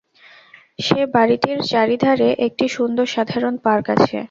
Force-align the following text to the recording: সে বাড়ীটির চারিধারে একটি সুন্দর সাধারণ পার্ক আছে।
সে 0.79 0.99
বাড়ীটির 1.13 1.59
চারিধারে 1.71 2.29
একটি 2.47 2.65
সুন্দর 2.75 3.05
সাধারণ 3.15 3.53
পার্ক 3.65 3.85
আছে। 3.95 4.17